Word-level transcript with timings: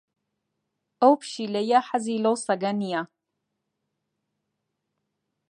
ئەو 1.01 1.13
پشیلەیە 1.21 1.79
حەزی 1.87 2.21
لەو 2.25 2.35
سەگە 2.45 2.71
نییە. 2.81 3.01